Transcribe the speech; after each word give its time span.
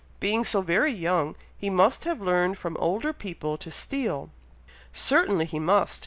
Being 0.19 0.43
so 0.45 0.61
very 0.63 0.91
young, 0.91 1.35
he 1.55 1.69
must 1.69 2.05
have 2.05 2.19
learned 2.19 2.57
from 2.57 2.75
older 2.79 3.13
people 3.13 3.55
to 3.59 3.69
steal." 3.69 4.31
"Certainly 4.91 5.45
he 5.45 5.59
must! 5.59 5.99